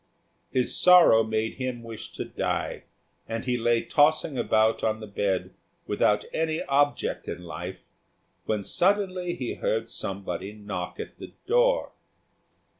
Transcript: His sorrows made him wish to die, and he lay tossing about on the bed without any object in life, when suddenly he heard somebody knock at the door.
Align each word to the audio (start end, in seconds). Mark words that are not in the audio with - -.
His 0.49 0.75
sorrows 0.75 1.29
made 1.29 1.53
him 1.59 1.83
wish 1.83 2.11
to 2.13 2.25
die, 2.25 2.85
and 3.27 3.45
he 3.45 3.55
lay 3.55 3.83
tossing 3.83 4.35
about 4.35 4.83
on 4.83 4.99
the 4.99 5.05
bed 5.05 5.53
without 5.85 6.25
any 6.33 6.63
object 6.63 7.27
in 7.27 7.43
life, 7.43 7.81
when 8.45 8.63
suddenly 8.63 9.35
he 9.35 9.53
heard 9.53 9.89
somebody 9.89 10.53
knock 10.53 10.99
at 10.99 11.17
the 11.17 11.33
door. 11.45 11.91